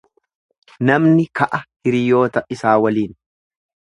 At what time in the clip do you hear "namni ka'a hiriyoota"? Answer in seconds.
0.89-2.43